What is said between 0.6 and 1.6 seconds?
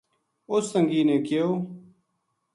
سنگی نے کہیو